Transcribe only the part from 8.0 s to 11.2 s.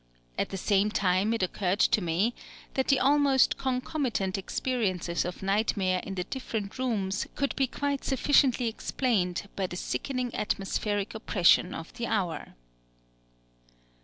sufficiently explained by the sickening atmospheric